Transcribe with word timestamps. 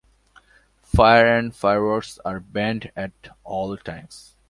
Fire 0.81 1.27
and 1.37 1.55
fireworks 1.55 2.17
are 2.25 2.39
banned 2.39 2.91
at 2.95 3.11
all 3.43 3.77
times. 3.77 4.33